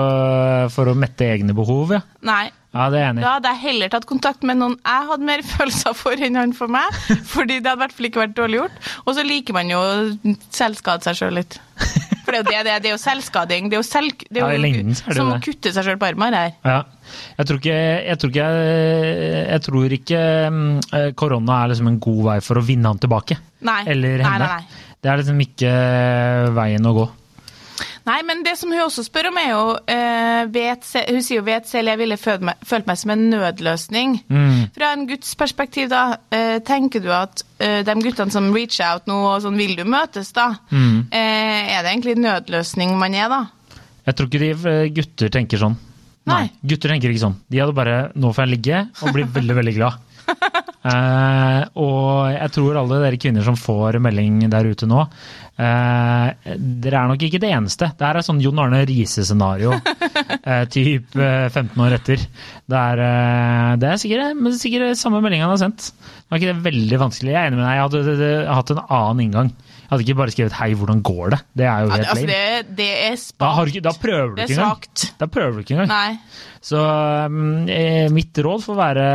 [0.70, 2.02] for å mette egne behov, ja.
[2.22, 2.52] Nei.
[2.72, 3.24] Ja, det er enig.
[3.24, 6.54] Da hadde jeg heller tatt kontakt med noen jeg hadde mer følelser for enn han
[6.54, 6.94] for meg.
[7.34, 8.78] Fordi det hadde i hvert fall ikke vært dårlig gjort.
[9.06, 11.58] Og så liker man jo å selvskade seg sjøl litt.
[12.32, 12.80] For det er jo det det er.
[12.84, 13.70] Det er jo selvskading.
[13.72, 15.74] Det er jo, selv, det er Ja, jo lengden så er det som å kutte
[15.76, 16.54] seg sjøl på armen her.
[16.64, 16.78] Ja.
[17.38, 18.50] Jeg tror ikke Jeg tror ikke,
[19.52, 20.22] jeg tror ikke
[20.96, 23.38] eh, korona er liksom en god vei for å vinne han tilbake.
[23.68, 23.82] Nei.
[23.92, 24.88] Eller Nei, nei, nei.
[25.02, 25.72] Det er liksom ikke
[26.56, 27.08] veien å gå.
[28.08, 31.86] Nei, men det som hun også spør om, er jo uh, vet, Hun sier jo
[31.92, 34.16] jeg ville følt meg, følt meg som en nødløsning'.
[34.28, 34.72] Mm.
[34.74, 39.06] Fra en guds perspektiv, da, uh, tenker du at uh, de guttene som reach out
[39.06, 41.08] nå, og sånn 'vil du møtes', da, Mm.
[41.12, 43.46] eh, er det egentlig nødløsning man er, da?
[44.08, 45.78] Jeg tror ikke de eh, gutter tenker sånn.
[46.26, 46.50] Nei.
[46.66, 47.36] Gutter tenker ikke sånn.
[47.50, 49.94] De hadde bare 'nå får jeg ligge', og blir veldig, veldig glad.
[50.82, 55.04] Eh, og jeg tror alle dere kvinner som får melding der ute nå,
[55.60, 57.90] eh, dere er nok ikke det eneste.
[57.98, 59.74] Det her er sånn Jon Arne Riise-scenario,
[60.48, 62.24] eh, typ eh, 15 år etter.
[62.72, 65.92] Det er, eh, det er sikkert, men sikkert samme meldinga han har sendt.
[65.92, 67.34] Det var ikke det veldig vanskelig.
[67.34, 69.54] Jeg er enig med deg, jeg hadde hatt en annen inngang.
[69.92, 71.40] Jeg hadde ikke bare skrevet 'hei, hvordan går det'?
[71.58, 72.28] Det er jo Ja, helt altså, lame.
[72.32, 73.68] det, det er Da, spakt.
[73.68, 75.18] ikke, da prøver du ikke engang.
[75.20, 75.88] Da prøver du ikke engang.
[75.92, 76.18] Nei.
[76.62, 76.80] Så
[77.26, 77.66] um,
[78.16, 79.06] mitt råd får være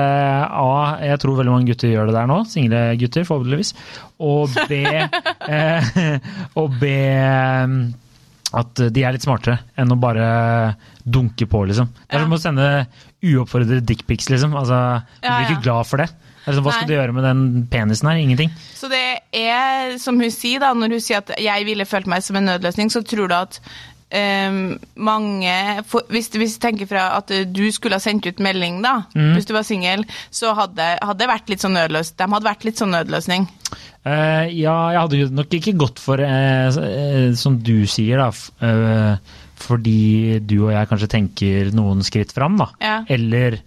[0.53, 3.73] A, jeg tror veldig mange gutter gjør det der nå, single gutter forhåpentligvis,
[4.21, 4.83] og B,
[5.49, 6.19] eh,
[6.57, 6.85] og B
[7.65, 7.95] um,
[8.57, 10.29] at de er litt smartere enn å bare
[11.07, 11.89] dunke på, liksom.
[12.05, 12.69] Det er som å sende
[13.25, 14.53] uoppfordrede dickpics, liksom.
[14.59, 15.57] Altså, du Ja, blir ja.
[15.57, 16.11] ikke glad for det.
[16.47, 18.23] Liksom, hva skal du gjøre med den penisen her?
[18.23, 18.55] Ingenting.
[18.79, 19.03] Så det
[19.35, 22.47] er, som hun sier da, når hun sier at jeg ville følt meg som en
[22.53, 23.61] nødløsning, så tror du at
[24.07, 25.51] Um, mange
[25.91, 29.33] for, hvis, hvis du tenker fra at du skulle ha sendt ut melding, da, Mm.
[29.35, 30.87] hvis du var singel, så hadde,
[31.19, 33.49] det vært litt sånn nødløs, de hadde vært litt sånn nødløsning.
[34.07, 38.31] Uh, ja, jeg hadde jo nok ikke gått for, uh, uh, som du sier, da,
[39.59, 42.71] fordi du og jeg kanskje tenker noen skritt fram, da.
[42.81, 42.97] Ja.
[43.11, 43.59] Eller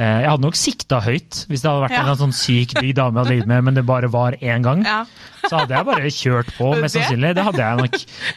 [0.00, 2.04] jeg hadde nok sikta høyt hvis det hadde vært Ja.
[2.08, 4.80] en sånn syk digg dame jeg hadde ligget med, men det bare var én gang.
[4.86, 5.02] Ja.
[5.42, 7.34] Så hadde jeg bare kjørt på, mest sannsynlig.
[7.34, 7.96] Det hadde jeg nok.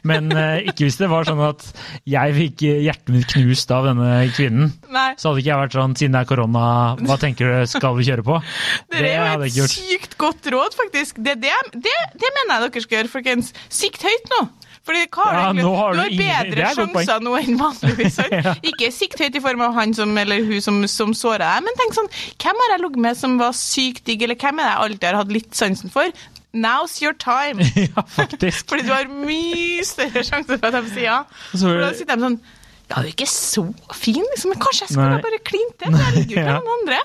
[0.10, 1.64] Men eh, ikke hvis det var sånn at
[2.10, 4.74] jeg fikk hjertet mitt knust av denne kvinnen.
[4.90, 5.08] Nei.
[5.22, 6.66] Så hadde ikke jeg vært sånn, siden det er korona,
[7.06, 8.40] hva tenker du, skal vi kjøre på?
[8.96, 11.22] Det er jo et sykt godt råd, faktisk.
[11.24, 13.54] Det, det, det, det mener jeg dere skal gjøre, folkens.
[13.70, 14.44] Sikt høyt nå.
[14.86, 18.20] Fordi hva har Ja, egentlig- har du har bedre er sjanser nå enn vanligvis.
[18.36, 18.54] Ja.
[18.62, 21.80] Ikke sikt høyt i form av han som, eller hun som, som såra deg, men
[21.80, 24.74] tenk sånn Hvem har jeg ligget med som var sykt digg, eller hvem er det
[24.76, 26.12] jeg alltid har hatt litt sansen for?
[26.56, 27.60] Now's your time.
[27.90, 28.68] Ja, faktisk.
[28.70, 31.18] Fordi du har mye større sjanse for at de sier ja.
[31.56, 32.40] Så- For da sitter de sånn
[32.86, 33.64] ja, du er ikke så
[33.98, 35.22] fin, liksom, men kanskje jeg skulle Nei.
[35.26, 35.96] bare klint til?
[35.98, 37.00] Jeg ligger jo med noen andre.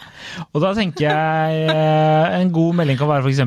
[0.52, 3.40] Og da tenker jeg eh, en god melding kan være f.eks.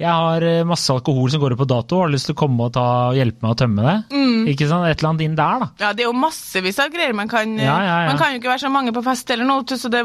[0.00, 2.64] Jeg har eh, masse alkohol som går ut på dato, har lyst til å komme
[2.66, 3.94] og ta, hjelpe meg å tømme det.
[4.16, 4.48] Mm.
[4.50, 4.88] Ikke sant?
[4.88, 5.68] Et eller annet inn der, da.
[5.84, 7.14] Ja, det er jo massevis av greier.
[7.14, 8.08] Man kan, Ja, ja, ja.
[8.10, 10.02] man kan jo ikke være så mange på fest eller noe, så det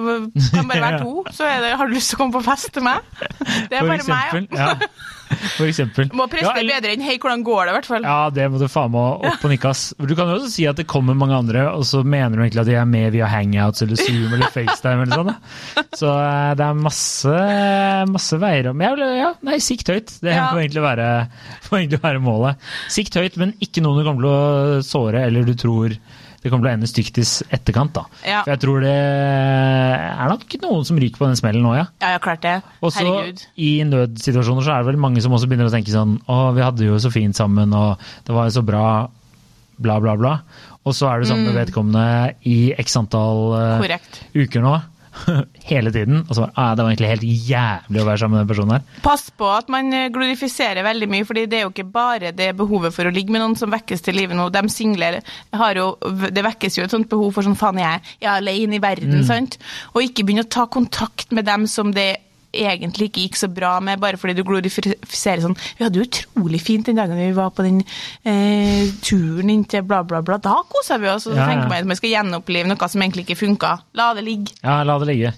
[0.52, 1.24] kan bare være to.
[1.34, 3.02] Så er det, har du lyst til å komme på fest til meg?
[3.72, 4.52] Det er For bare meg.
[4.54, 4.74] Ja.
[5.58, 6.10] For eksempel.
[6.16, 8.04] Må prestere Ja, eller- bedre enn 'hei, hvordan går det', i hvert fall.
[8.08, 9.82] Ja, det må du faen meg opp på nikkas.
[10.00, 12.62] Du kan jo også si at det kommer mange andre, og så mener du egentlig
[12.64, 15.36] at de er med via hangouts eller Zoom eller FaceTime eller sånn.
[15.98, 17.38] Så eh, det er masse,
[18.12, 18.78] masse veier om.
[18.78, 20.20] Vil, ja, nei, sikt høyt.
[20.22, 20.48] Det Ja.
[20.52, 21.10] får, egentlig være,
[21.68, 22.56] får egentlig være målet.
[22.90, 25.98] Sikt høyt, men ikke noen du kommer til å såre, eller du tror
[26.48, 27.26] det kommer til å ende stygt i
[27.58, 27.94] etterkant.
[27.98, 28.06] da.
[28.24, 28.42] Ja.
[28.46, 31.86] For jeg tror det er nok noen som ryker på den smellen nå, ja.
[32.04, 32.58] Ja, ja, klart det.
[32.82, 33.44] Og så Herregud.
[33.60, 36.66] i nødsituasjoner så er det vel mange som også begynner å tenke sånn Å, vi
[36.66, 38.88] hadde jo så fint sammen, og det var jo så bra,
[39.78, 40.34] bla, bla, bla.
[40.88, 43.98] Og så er du sammen med vedkommende i x antall uh,
[44.38, 44.78] uker nå.
[45.72, 46.24] Hele tiden.
[46.26, 48.76] Og så var ah, Det var egentlig helt jævlig å være sammen med den personen
[48.78, 49.02] her.
[49.06, 52.52] Pass på at man eh, glorifiserer veldig mye, fordi det er jo ikke bare det
[52.60, 54.50] behovet for å ligge med noen som vekkes til live nå.
[54.54, 55.22] De single
[55.58, 55.90] har jo
[56.34, 59.24] Det vekkes jo et sånt behov for sånn faen, jeg jeg er alene i verden,
[59.26, 59.58] sant?
[59.94, 62.10] Og ikke begynne å ta kontakt med dem som det
[62.58, 66.62] egentlig ikke gikk så bra med, bare fordi du glorifiserer sånn Vi hadde jo utrolig
[66.64, 67.82] fint den dagen vi var på den
[68.28, 70.40] eh, turen inn til bla, bla, bla.
[70.42, 71.50] Da kosa vi oss, og så ja.
[71.50, 73.74] tenker man at man skal gjenopplive noe som egentlig ikke funka.
[73.98, 74.56] La det ligge.
[74.64, 75.34] Ja, la det ligge.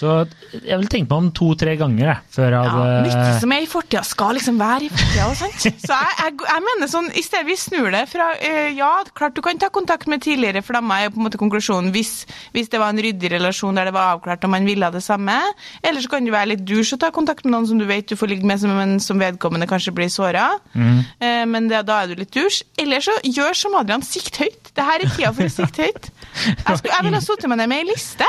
[0.00, 0.12] Så
[0.54, 3.64] jeg ville tenkt meg om to-tre ganger jeg, før jeg Ja, hadde Mye som er
[3.66, 5.26] i fortida, skal liksom være i fortida.
[5.36, 5.66] sant?
[5.86, 9.36] Så jeg, jeg, jeg mener sånn, i stedet vi snur det fra øh, Ja, klart
[9.36, 12.14] du kan ta kontakt med tidligere flammer, er på en måte konklusjonen, hvis,
[12.56, 15.36] hvis det var en ryddig relasjon der det var avklart og man ville det samme.
[15.84, 18.08] Eller så kan du være litt dusj og ta kontakt med noen som du vet
[18.08, 20.48] du får ligge med, som, men som vedkommende kanskje blir såra.
[20.74, 22.62] Eh, men det, da er du litt dusj.
[22.80, 24.72] Eller så gjør som Adrian, sikt høyt.
[24.76, 26.08] Det her er tida for å sikte høyt.
[26.40, 28.28] Jeg, skulle, jeg ville ha sittet med deg med ei liste.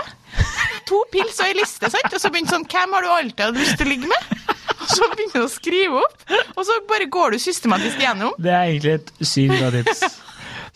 [0.90, 2.12] To pils og ei liste, sant?
[2.12, 4.34] Og så begynte sånn Hvem har du alltid hatt lyst til å ligge med?
[4.82, 6.24] Og så begynner du å skrive opp,
[6.58, 8.34] og så bare går du systematisk gjennom.
[8.41, 10.17] Det er egentlig et sykt bra tips.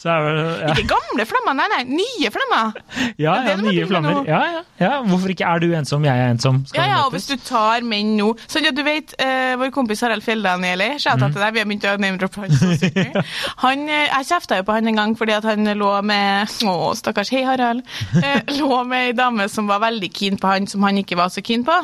[0.06, 0.74] Vel, ja.
[0.74, 2.76] Ikke gamle flammer, nei, nei, nye flammer.
[3.26, 4.22] Ja, ja, nye flammer.
[4.28, 4.92] Ja, ja, ja.
[5.08, 6.62] Hvorfor ikke er du ensom, jeg er ensom?
[6.76, 10.04] Ja, ja, og hvis du tar menn nå Sånn at du vet, uh, Vår kompis
[10.04, 12.56] Harald Fjelldanieli, shout out til deg, vi har begynt å name-droppe han.
[12.56, 13.20] så sykt
[13.66, 16.76] han eh, jeg kjefta jo på han en gang fordi at han lå med Å,
[16.98, 17.86] stakkars, hei Harald.
[18.18, 21.32] Uh, lå med ei dame som var veldig keen på han, som han ikke var
[21.34, 21.76] så keen på.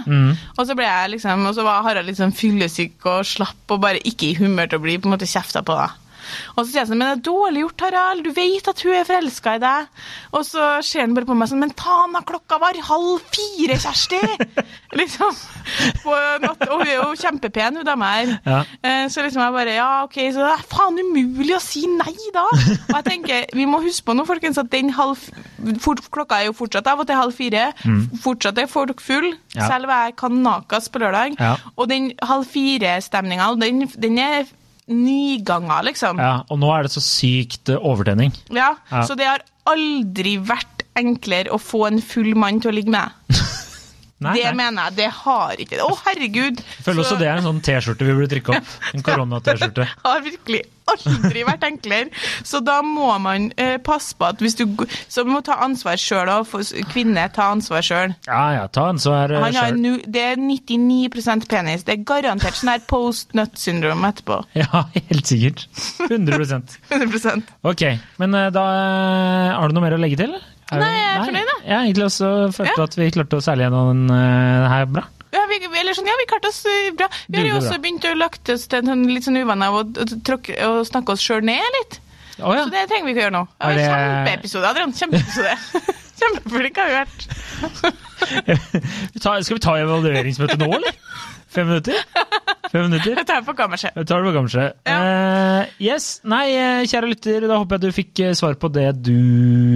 [0.58, 4.02] Og så ble jeg liksom, og så var Harald sånn fyllesyk og slapp og bare
[4.08, 5.78] ikke i humør til å bli på en måte kjefta på.
[5.78, 6.01] da.
[6.56, 8.24] Og så sier jeg sånn, men det er dårlig gjort, Harald.
[8.26, 9.88] Du vet at hun er forelska i deg.
[10.38, 13.78] Og så ser han bare på meg sånn, men faen, nå, klokka var halv fire,
[13.82, 14.20] Kjersti!
[15.02, 15.36] liksom.
[16.04, 18.34] På natt, og hun er jo kjempepen, hun dama her.
[18.46, 18.62] Ja.
[18.84, 22.16] Eh, Så liksom jeg bare, ja, ok, så det er faen umulig å si nei
[22.36, 22.46] da.
[22.52, 25.20] Og jeg tenker, vi må huske på nå, folkens, at den halv,
[25.84, 27.68] fort, klokka er jo fortsatt av og til halv fire.
[28.24, 29.58] Fortsatt er folk full, Mm.
[29.60, 29.66] Ja.
[29.68, 31.34] selv om jeg kan nakas på lørdag.
[31.40, 31.56] Ja.
[31.76, 34.46] Og den halv fire-stemninga, den, den er
[34.88, 36.20] ni ganger, liksom.
[36.20, 38.34] Ja, og nå er det så sykt eh, overtenning.
[38.50, 39.04] Ja, Ja.
[39.08, 43.12] Så det har aldri vært enklere å få en full mann til å ligge med.
[44.22, 44.54] Nei, det nei.
[44.60, 44.96] mener jeg.
[45.00, 45.86] Det har ikke det.
[45.88, 46.60] Å, herregud!
[46.62, 48.76] Jeg føler også Så- det er en sånn T-skjorte vi burde trykke opp.
[48.94, 49.88] En korona-T-skjorte.
[50.06, 52.10] har virkelig aldri vært enklere.
[52.44, 54.66] Så da må man eh, passe på at hvis du
[55.08, 56.52] Så vi må ta ansvar sjøl òg.
[56.92, 58.16] Kvinner, ta ansvar sjøl.
[58.28, 60.02] Ja ja, ta ansvar eh, sjøl.
[60.06, 61.86] Det er 99% penis.
[61.88, 64.42] Det er garantert sånn her post nut-syndrom etterpå.
[64.62, 65.66] Ja, helt sikkert.
[66.10, 67.84] 100% 100% Ok,
[68.22, 70.36] men eh, da eh, Har du noe mer å legge til?
[70.72, 71.56] Er Nei, jeg er fornøyd, da.
[71.68, 72.84] Jeg har egentlig også følt Ja.
[72.86, 75.04] at vi klarte å seile gjennom den eh, her bra.
[75.32, 77.08] Ja, vi, eller sånn, ja, vi klarte oss eh, bra.
[77.28, 77.82] Vi har jo også bra.
[77.84, 80.38] begynt å lagt oss til en sånn litt sånn uvane av å, å,
[80.70, 82.00] å snakke oss sjøl ned litt.
[82.42, 82.64] Oh, ja.
[82.66, 83.44] Så det trenger vi ikke gjøre nå.
[83.60, 84.94] Ja, det- Kjempeepisode, Adrian.
[84.96, 85.54] Kjempeepisode.
[86.22, 87.20] Kjempeflink har vi vært.
[89.22, 90.98] Skal vi ta evalueringsmøte nå, eller?
[91.52, 91.98] Fem minutter?
[92.72, 93.18] Fem minutter?
[93.20, 93.92] Jeg tar på kammerset.
[93.98, 94.78] Jeg tar det på kammerset.
[94.88, 96.08] Eh, yes.
[96.32, 99.12] Nei, eh, kjære lytter, da håper jeg du fikk eh, svar på det du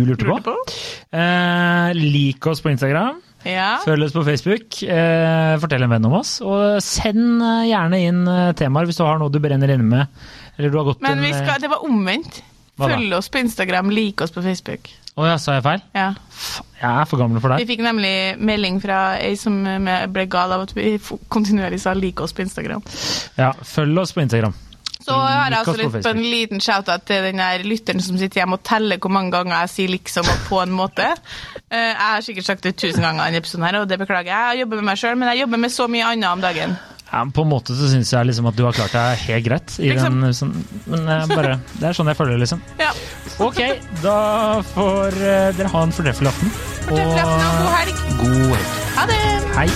[0.08, 0.38] lurte på.
[0.38, 0.78] Lurte på.
[1.20, 3.20] Eh, lik oss på Instagram.
[3.46, 3.76] Ja.
[3.84, 4.80] Følg oss på Facebook.
[4.90, 6.40] Uh, fortell en venn om oss.
[6.42, 8.24] Og send gjerne inn
[8.58, 10.26] temaer hvis du har noe du brenner inne med.
[10.56, 12.42] Eller du har gått Men vi skal, det var omvendt.
[12.80, 14.90] Følg oss på Instagram, like oss på Facebook.
[15.16, 15.82] Å ja, sa jeg feil?
[15.96, 16.10] Ja.
[16.82, 20.52] Jeg er for gammel for Vi fikk nemlig melding fra ei som eh, ble gal
[20.52, 20.98] av at vi
[21.32, 22.84] kontinuerlig sa 'like oss på Instagram'.
[23.40, 24.54] Ja, følg oss på Instagram.
[25.06, 28.42] Så har jeg også litt på en liten shout-out til den der lytteren som sitter
[28.42, 31.14] hjemme og teller hvor mange ganger jeg sier 'liksom' og 'på en måte'.
[31.72, 34.32] Eh, Jeg har sikkert sagt det tusen ganger i denne episoden, her, og det beklager
[34.32, 34.52] jeg.
[34.52, 36.78] Jeg jobber med meg sjøl, men jeg jobber med så mye annet om dagen.
[37.16, 39.76] Ja, på en måte så syns jeg liksom at du har klart deg helt greit.
[39.80, 40.18] I Liksom.
[40.20, 40.52] den, sånn,
[40.92, 42.64] men eh, bare, det er sånn jeg føler det, liksom.
[42.82, 42.90] Ja.
[43.46, 43.62] Ok,
[44.04, 44.18] da
[44.76, 46.52] får eh, dere ha en fortreffelig aften.
[46.90, 48.04] Fortreffelig aften og god helg.
[48.20, 48.74] god helg.
[49.00, 49.22] Ha det!
[49.56, 49.70] Hei.